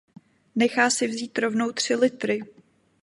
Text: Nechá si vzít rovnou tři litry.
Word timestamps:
Nechá 0.55 0.89
si 0.89 1.07
vzít 1.07 1.37
rovnou 1.37 1.71
tři 1.71 1.95
litry. 1.95 2.39